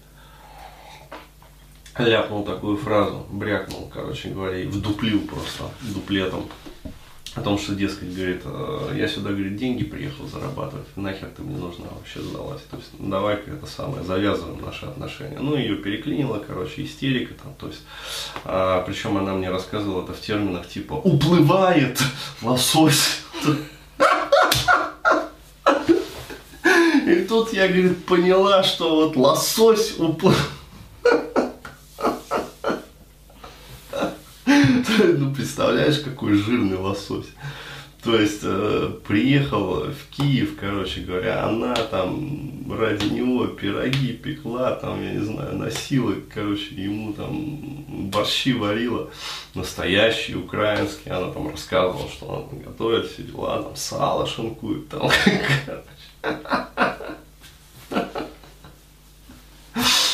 ляпнул 1.98 2.44
такую 2.44 2.76
фразу, 2.76 3.26
брякнул, 3.30 3.90
короче 3.92 4.28
говоря, 4.28 4.58
и 4.58 4.66
вдуплил 4.66 5.26
просто 5.26 5.64
дуплетом. 5.80 6.44
О 7.36 7.42
том, 7.42 7.58
что, 7.58 7.76
дескать, 7.76 8.12
говорит, 8.12 8.42
«Э, 8.44 8.92
я 8.96 9.06
сюда, 9.06 9.30
говорит, 9.30 9.54
деньги 9.56 9.84
приехал 9.84 10.26
зарабатывать, 10.26 10.86
нахер 10.96 11.28
ты 11.36 11.42
мне 11.42 11.56
нужна 11.56 11.86
вообще 11.96 12.20
сдалась. 12.20 12.62
То 12.68 12.76
есть, 12.76 12.88
давай-ка 12.98 13.52
это 13.52 13.66
самое, 13.66 14.02
завязываем 14.02 14.60
наши 14.60 14.86
отношения. 14.86 15.38
Ну, 15.38 15.54
ее 15.54 15.76
переклинило, 15.76 16.42
короче, 16.44 16.84
истерика 16.84 17.34
там, 17.34 17.54
то 17.54 17.68
есть, 17.68 17.82
а, 18.44 18.82
причем 18.82 19.16
она 19.16 19.34
мне 19.34 19.48
рассказывала 19.48 20.02
это 20.02 20.12
в 20.12 20.20
терминах 20.20 20.68
типа 20.68 20.94
«уплывает 20.94 22.00
лосось». 22.42 23.22
И 27.06 27.26
тут 27.28 27.52
я, 27.52 27.68
говорит, 27.68 28.04
поняла, 28.06 28.64
что 28.64 28.96
вот 28.96 29.16
лосось 29.16 29.98
уплывает 29.98 30.59
ну, 35.18 35.34
представляешь, 35.34 36.00
какой 36.00 36.34
жирный 36.34 36.76
лосось. 36.76 37.28
То 38.02 38.18
есть 38.18 38.40
э, 38.42 38.92
приехал 39.06 39.84
в 39.84 40.06
Киев, 40.10 40.56
короче 40.58 41.02
говоря, 41.02 41.44
она 41.44 41.74
там 41.74 42.72
ради 42.72 43.04
него 43.12 43.46
пироги 43.46 44.14
пекла, 44.14 44.72
там, 44.72 45.02
я 45.02 45.12
не 45.12 45.24
знаю, 45.24 45.56
носила, 45.58 46.14
короче, 46.32 46.74
ему 46.76 47.12
там 47.12 48.08
борщи 48.10 48.54
варила, 48.54 49.10
настоящие, 49.54 50.38
украинские, 50.38 51.12
она 51.12 51.30
там 51.30 51.50
рассказывала, 51.50 52.08
что 52.08 52.34
она 52.34 52.48
там 52.48 52.60
готовит 52.60 53.06
все 53.10 53.22
дела, 53.22 53.62
там 53.62 53.76
сало 53.76 54.26
шинкует, 54.26 54.88
там, 54.88 55.10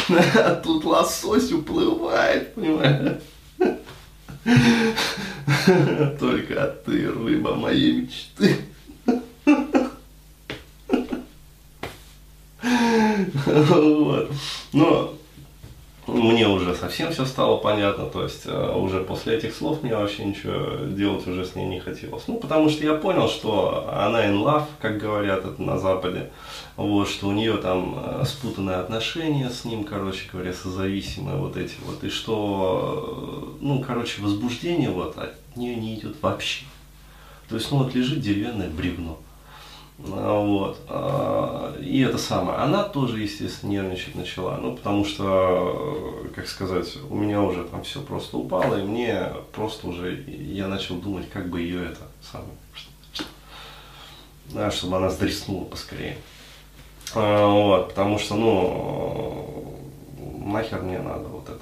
А 0.08 0.54
тут 0.62 0.84
лосось 0.84 1.52
уплывает, 1.52 2.54
понимаешь? 2.54 3.18
Только 6.20 6.66
ты, 6.84 7.10
рыба 7.10 7.54
моей 7.54 8.02
мечты. 8.02 8.56
Вот. 13.46 14.30
Но 14.72 15.16
мне 16.06 16.48
уже 16.48 16.74
совсем 16.74 17.05
все 17.16 17.24
стало 17.24 17.56
понятно, 17.56 18.04
то 18.04 18.24
есть 18.24 18.42
э, 18.44 18.76
уже 18.76 19.00
после 19.00 19.36
этих 19.36 19.54
слов 19.54 19.82
мне 19.82 19.96
вообще 19.96 20.26
ничего 20.26 20.84
делать 20.84 21.26
уже 21.26 21.46
с 21.46 21.54
ней 21.54 21.64
не 21.64 21.80
хотелось. 21.80 22.24
Ну, 22.28 22.36
потому 22.36 22.68
что 22.68 22.84
я 22.84 22.94
понял, 22.94 23.26
что 23.30 23.88
она 23.90 24.26
in 24.26 24.44
love, 24.44 24.66
как 24.82 24.98
говорят 24.98 25.46
это 25.46 25.62
на 25.62 25.78
Западе, 25.78 26.30
вот, 26.76 27.08
что 27.08 27.28
у 27.28 27.32
нее 27.32 27.56
там 27.56 27.94
э, 27.96 28.24
спутанные 28.26 28.76
отношения 28.76 29.48
с 29.48 29.64
ним, 29.64 29.84
короче 29.84 30.28
говоря, 30.30 30.52
созависимые 30.52 31.38
вот 31.38 31.56
эти 31.56 31.76
вот, 31.86 32.04
и 32.04 32.10
что, 32.10 33.56
э, 33.60 33.64
ну, 33.64 33.82
короче, 33.82 34.20
возбуждение 34.20 34.90
вот 34.90 35.16
от 35.16 35.56
нее 35.56 35.74
не 35.74 35.94
идет 35.94 36.16
вообще. 36.20 36.66
То 37.48 37.54
есть, 37.54 37.72
ну, 37.72 37.78
вот 37.78 37.94
лежит 37.94 38.20
деревянное 38.20 38.68
бревно, 38.68 39.16
вот. 39.98 40.78
А, 40.88 41.74
и 41.80 42.00
это 42.00 42.18
самое. 42.18 42.58
Она 42.58 42.84
тоже, 42.84 43.20
естественно, 43.20 43.70
нервничать 43.70 44.14
начала. 44.14 44.58
Ну, 44.58 44.76
потому 44.76 45.04
что, 45.04 46.26
как 46.34 46.46
сказать, 46.46 46.96
у 47.08 47.14
меня 47.14 47.40
уже 47.40 47.64
там 47.64 47.82
все 47.82 48.02
просто 48.02 48.36
упало, 48.36 48.76
и 48.76 48.84
мне 48.84 49.32
просто 49.52 49.88
уже, 49.88 50.22
я 50.26 50.68
начал 50.68 50.96
думать, 50.96 51.28
как 51.30 51.48
бы 51.48 51.60
ее 51.60 51.86
это 51.86 52.02
самое, 52.20 52.50
да, 54.46 54.70
чтобы 54.70 54.98
она 54.98 55.10
сдреснула 55.10 55.64
поскорее. 55.64 56.18
А, 57.14 57.46
вот, 57.46 57.88
потому 57.88 58.18
что, 58.18 58.34
ну, 58.34 59.80
нахер 60.44 60.82
мне 60.82 60.98
надо 60.98 61.28
вот 61.28 61.48
это 61.48 61.60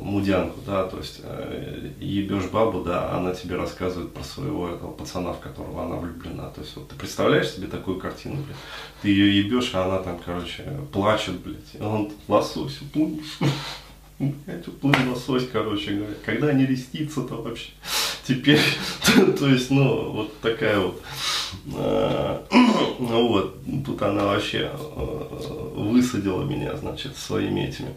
мудянку, 0.00 0.60
да, 0.66 0.84
то 0.84 0.98
есть 0.98 1.20
э, 1.22 1.90
ебешь 2.00 2.48
бабу, 2.50 2.82
да, 2.82 3.12
она 3.12 3.34
тебе 3.34 3.56
рассказывает 3.56 4.12
про 4.12 4.24
своего 4.24 4.68
этого 4.68 4.92
пацана, 4.92 5.32
в 5.32 5.40
которого 5.40 5.84
она 5.84 5.96
влюблена. 5.96 6.48
То 6.50 6.62
есть 6.62 6.76
вот 6.76 6.88
ты 6.88 6.94
представляешь 6.96 7.50
себе 7.50 7.66
такую 7.66 7.98
картину, 7.98 8.36
блядь, 8.36 8.56
ты 9.02 9.08
ее 9.08 9.38
ебешь, 9.38 9.70
а 9.74 9.84
она 9.84 9.98
там, 9.98 10.18
короче, 10.24 10.64
плачет, 10.92 11.40
блядь, 11.40 11.74
и 11.74 11.82
он 11.82 12.10
лосось, 12.28 12.80
уплыл, 12.80 13.20
блядь, 14.18 14.68
уплыл 14.68 14.94
лосось, 15.10 15.48
короче 15.52 15.92
говоря. 15.92 16.14
Когда 16.24 16.52
не 16.52 16.66
рестится-то 16.66 17.34
вообще? 17.34 17.70
Теперь, 18.26 18.60
то 19.38 19.48
есть, 19.48 19.70
ну, 19.70 20.12
вот 20.12 20.40
такая 20.40 20.78
вот, 20.78 21.02
э, 21.74 22.40
ну 22.98 23.28
вот, 23.28 23.56
тут 23.84 24.00
она 24.02 24.24
вообще 24.24 24.70
э, 24.72 25.72
высадила 25.74 26.44
меня, 26.44 26.76
значит, 26.76 27.16
своими 27.16 27.62
этими 27.62 27.94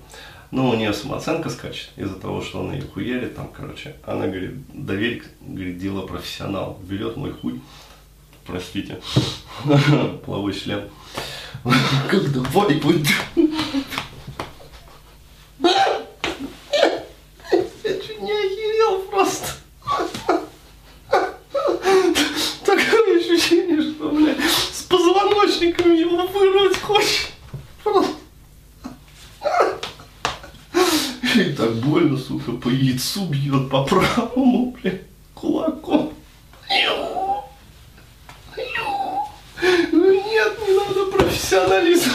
но 0.53 0.69
у 0.69 0.75
нее 0.75 0.93
самооценка 0.93 1.49
скачет 1.49 1.89
из-за 1.95 2.13
того, 2.13 2.43
что 2.43 2.59
он 2.59 2.73
ее 2.73 2.83
хуярит 2.83 3.35
там, 3.35 3.49
короче. 3.51 3.95
Она 4.05 4.27
говорит, 4.27 4.51
доверь, 4.71 5.23
говорит, 5.41 5.79
дело 5.79 6.05
профессионал. 6.05 6.79
Берет 6.83 7.17
мой 7.17 7.31
хуй, 7.31 7.59
простите, 8.45 9.01
половой 10.25 10.53
член. 10.53 10.91
Как 12.07 12.31
давай 12.31 12.75
пойдем. 12.75 13.07
Я 17.83 17.99
чуть 17.99 18.21
не 18.21 18.31
охерел 18.31 18.99
просто. 19.09 19.53
Такое 22.63 23.19
ощущение, 23.19 23.81
что, 23.81 24.09
блядь, 24.11 24.37
с 24.39 24.83
позвоночником 24.83 25.95
его 25.95 26.27
вырвать 26.27 26.79
хочет. 26.79 27.33
И 31.35 31.51
так 31.53 31.73
больно, 31.75 32.17
сука, 32.17 32.51
по 32.51 32.69
яйцу 32.69 33.25
бьет 33.25 33.69
по 33.69 33.83
правому, 33.83 34.75
блин, 34.81 34.99
кулаком. 35.33 36.13
Нет, 39.91 40.59
не 40.67 40.73
надо 40.77 41.11
профессионализм. 41.11 42.11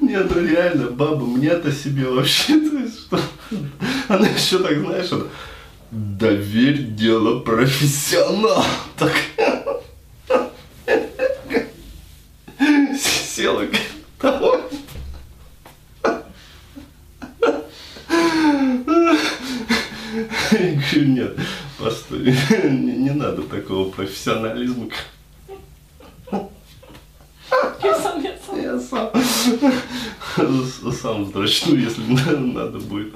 Нет, 0.00 0.34
ну 0.34 0.44
реально, 0.44 0.90
баба, 0.90 1.24
мне-то 1.24 1.70
себе 1.70 2.06
вообще, 2.08 2.58
то 2.58 2.76
есть 2.78 3.00
что? 3.00 3.20
Она 4.08 4.26
еще 4.26 4.58
так, 4.58 4.76
знаешь, 4.76 5.12
она, 5.12 5.24
доверь 5.92 6.82
дело 6.82 7.40
профессионал. 7.40 8.64
Так. 8.96 9.12
Села, 12.98 13.66
того. 14.18 14.60
Я 20.52 20.72
говорю, 20.72 21.04
нет, 21.06 21.36
постой, 21.78 22.36
не, 22.64 22.92
не 22.96 23.10
надо 23.10 23.42
такого 24.20 24.40
профессионализма. 24.40 24.88
Я 27.82 27.98
сам, 27.98 28.22
я 28.22 28.38
сам. 28.38 28.60
Я 28.60 28.80
сам. 28.80 29.10
Сам 30.92 31.24
вздрочну, 31.24 31.76
если 31.76 32.02
надо 32.02 32.78
будет. 32.78 33.14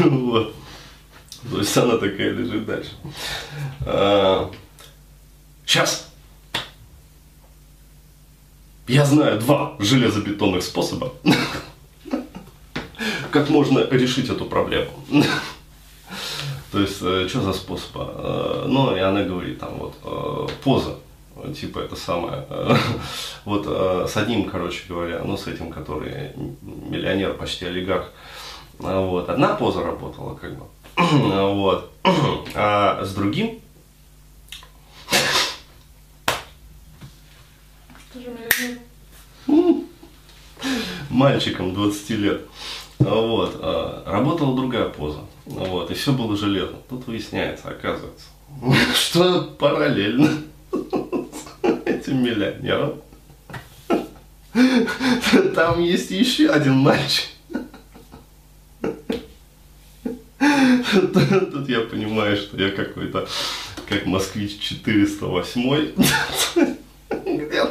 Вот. 0.00 0.54
То 1.50 1.58
есть 1.58 1.76
она 1.76 1.94
такая 1.94 2.32
лежит 2.32 2.66
дальше. 2.66 2.90
А, 3.86 4.50
сейчас. 5.64 6.10
Я 8.88 9.04
знаю 9.04 9.38
два 9.38 9.76
железобетонных 9.78 10.62
способа, 10.62 11.12
как 13.30 13.50
можно 13.50 13.80
решить 13.90 14.30
эту 14.30 14.46
проблему. 14.46 14.90
То 16.70 16.80
есть, 16.80 16.98
э, 17.00 17.26
что 17.28 17.40
за 17.40 17.52
способ? 17.52 17.92
Э, 17.96 18.64
ну, 18.66 18.94
и 18.94 18.98
она 18.98 19.22
говорит, 19.22 19.58
там, 19.58 19.78
вот, 19.78 19.94
э, 20.04 20.52
поза, 20.62 20.96
типа, 21.58 21.78
это 21.78 21.96
самое, 21.96 22.46
вот, 23.44 23.66
с 23.66 24.16
одним, 24.16 24.50
короче 24.50 24.82
говоря, 24.88 25.22
ну, 25.24 25.36
с 25.36 25.46
этим, 25.46 25.70
который 25.70 26.32
миллионер, 26.62 27.34
почти 27.34 27.64
олигарх, 27.64 28.12
вот, 28.78 29.30
одна 29.30 29.54
поза 29.54 29.82
работала, 29.82 30.34
как 30.34 30.56
бы, 30.58 30.66
вот, 30.96 31.90
а 32.54 33.02
с 33.02 33.14
другим, 33.14 33.60
мальчиком 41.08 41.72
20 41.72 42.10
лет, 42.10 42.42
вот, 42.98 44.04
работала 44.06 44.56
другая 44.56 44.88
поза. 44.88 45.20
Вот, 45.46 45.90
и 45.90 45.94
все 45.94 46.12
было 46.12 46.36
железно. 46.36 46.76
Тут 46.88 47.06
выясняется, 47.06 47.68
оказывается, 47.68 48.26
что 48.94 49.42
параллельно 49.58 50.30
этим 51.86 52.22
миллионером 52.22 53.00
там 55.54 55.80
есть 55.80 56.10
еще 56.10 56.50
один 56.50 56.74
мальчик. 56.74 57.26
Тут 60.38 61.68
я 61.68 61.80
понимаю, 61.80 62.36
что 62.36 62.56
я 62.56 62.70
какой-то, 62.70 63.28
как 63.88 64.06
москвич 64.06 64.58
408. 64.58 65.94
Где 67.24 67.64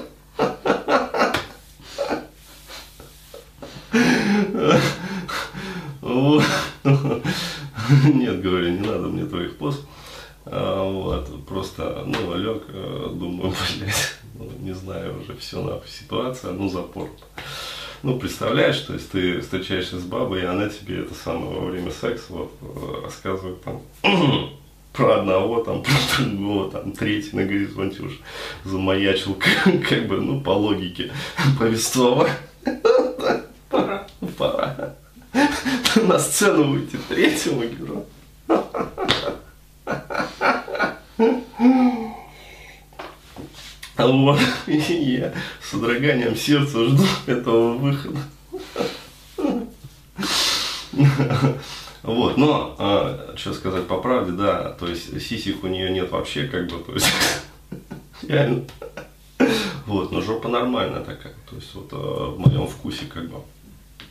Вот. 6.02 6.44
Нет, 8.14 8.42
говорю, 8.42 8.70
не 8.70 8.88
надо 8.88 9.08
мне 9.08 9.26
твоих 9.26 9.58
пост. 9.58 9.84
А, 10.46 10.84
вот, 10.84 11.46
просто, 11.46 12.04
ну, 12.06 12.36
лег, 12.38 12.64
э, 12.70 13.10
думаю, 13.14 13.54
блядь, 13.80 14.16
ну, 14.36 14.50
не 14.60 14.74
знаю 14.74 15.22
уже, 15.22 15.36
все, 15.38 15.62
нахуй, 15.62 15.90
ситуация, 15.90 16.52
ну, 16.52 16.70
запор. 16.70 17.10
Ну, 18.04 18.20
представляешь, 18.20 18.80
то 18.82 18.94
есть 18.94 19.12
ты 19.12 19.42
встречаешься 19.42 20.00
с 20.00 20.04
бабой, 20.04 20.42
и 20.42 20.46
она 20.46 20.70
тебе 20.70 21.00
это 21.02 21.14
самое 21.14 21.60
во 21.60 21.66
время 21.66 21.92
секса 21.92 22.26
вот 22.30 22.52
э, 22.62 23.04
рассказывает 23.04 23.62
там 23.64 23.82
про 24.94 25.20
одного, 25.20 25.64
там, 25.64 25.84
про 26.18 26.24
другого, 26.24 26.72
там, 26.72 26.92
третий 26.92 27.36
на 27.36 27.44
горизонте 27.44 28.04
уже 28.04 28.18
замаячил, 28.64 29.36
как, 29.36 29.88
как 29.88 30.08
бы, 30.08 30.22
ну, 30.22 30.40
по 30.42 30.52
логике 30.52 31.12
повествования. 31.60 32.38
На 36.08 36.20
сцену 36.20 36.72
выйти 36.72 36.98
третьему 37.08 37.64
герою. 37.64 38.06
Вот, 43.98 44.40
и 44.68 44.78
я 44.78 45.34
с 45.62 45.72
содроганием 45.72 46.36
сердца 46.36 46.86
жду 46.86 47.04
этого 47.26 47.74
выхода. 47.74 48.20
Вот, 52.04 52.38
но, 52.38 52.76
а, 52.78 53.34
что 53.36 53.54
сказать 53.54 53.88
по 53.88 53.98
правде, 53.98 54.32
да, 54.32 54.72
то 54.74 54.88
есть 54.88 55.22
сисек 55.22 55.64
у 55.64 55.68
нее 55.68 55.90
нет 55.90 56.10
вообще, 56.12 56.48
как 56.48 56.68
бы, 56.68 56.80
то 56.80 56.94
есть, 56.94 57.12
реально. 58.22 58.66
Вот, 59.86 60.12
но 60.12 60.22
жопа 60.22 60.48
нормальная 60.48 61.04
такая, 61.04 61.34
то 61.50 61.56
есть 61.56 61.74
вот 61.76 61.90
а, 61.92 62.32
в 62.32 62.40
моем 62.40 62.68
вкусе, 62.68 63.06
как 63.08 63.30
бы. 63.30 63.42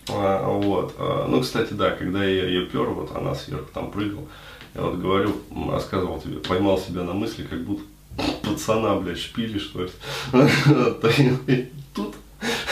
А, 0.09 0.49
вот, 0.49 0.95
а, 0.99 1.27
ну, 1.29 1.41
кстати, 1.41 1.73
да, 1.73 1.91
когда 1.91 2.25
я 2.25 2.47
ее 2.47 2.67
пер, 2.67 2.91
вот 2.91 3.15
она 3.15 3.35
сверху 3.35 3.69
там 3.73 3.91
прыгала, 3.91 4.27
я 4.75 4.83
вот 4.83 4.97
говорю, 4.97 5.37
рассказывал 5.71 6.21
тебе, 6.21 6.37
поймал 6.37 6.79
себя 6.79 7.03
на 7.03 7.13
мысли, 7.13 7.43
как 7.43 7.65
будто 7.65 7.83
пацана, 8.43 8.95
блядь, 8.97 9.19
шпили, 9.19 9.59
что 9.59 9.83
ли. 9.83 9.91
Тут 11.95 12.15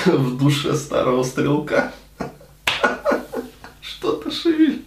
в 0.05 0.37
душе 0.37 0.75
старого 0.75 1.23
стрелка 1.23 1.93
что-то 3.81 4.31
шевелит. 4.31 4.85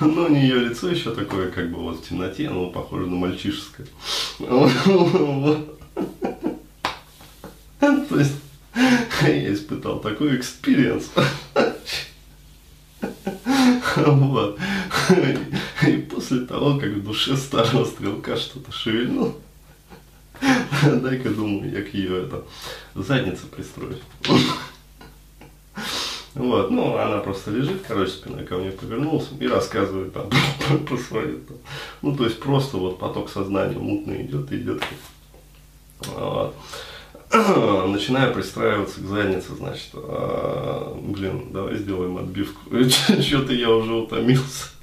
Ну, 0.00 0.24
у 0.24 0.28
нее 0.28 0.58
лицо 0.60 0.88
еще 0.88 1.14
такое, 1.14 1.50
как 1.50 1.70
бы 1.70 1.80
вот 1.80 1.98
в 1.98 2.08
темноте, 2.08 2.48
но 2.48 2.70
похоже 2.70 3.06
на 3.06 3.16
мальчишеское. 3.16 3.86
То 8.08 8.18
есть 8.18 8.34
испытал 9.52 10.00
такой 10.00 10.36
experience. 10.36 11.10
Вот. 13.96 14.58
И 15.86 15.96
после 16.10 16.40
того, 16.40 16.78
как 16.78 16.90
в 16.90 17.04
душе 17.04 17.36
старого 17.36 17.84
стрелка 17.84 18.36
что-то 18.36 18.70
шевельнул, 18.72 19.36
дай-ка 20.40 21.30
думаю, 21.30 21.70
я 21.72 21.82
к 21.82 21.92
ее 21.94 22.22
это 22.22 22.44
заднице 22.94 23.46
пристроить. 23.46 24.02
Вот, 26.34 26.70
ну, 26.70 26.96
она 26.96 27.18
просто 27.18 27.50
лежит, 27.50 27.82
короче, 27.86 28.12
спиной 28.12 28.44
ко 28.44 28.56
мне 28.58 28.70
повернулась 28.70 29.28
и 29.40 29.48
рассказывает 29.48 30.12
там 30.12 30.30
про 30.86 30.96
свою. 30.96 31.40
Там. 31.40 31.56
Ну, 32.02 32.16
то 32.16 32.24
есть 32.24 32.38
просто 32.38 32.76
вот 32.76 33.00
поток 33.00 33.28
сознания 33.28 33.78
мутный 33.78 34.22
идет, 34.22 34.52
идет. 34.52 34.82
Вот. 36.00 36.54
начинаю 37.88 38.32
пристраиваться 38.32 39.00
к 39.00 39.04
заднице, 39.04 39.54
значит, 39.54 39.90
а, 39.94 40.96
блин, 41.00 41.52
давай 41.52 41.76
сделаем 41.76 42.16
отбивку. 42.16 42.60
Что-то 43.20 43.52
я 43.52 43.70
уже 43.70 43.92
утомился. 43.92 44.77